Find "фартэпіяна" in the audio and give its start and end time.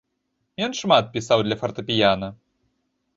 1.61-2.27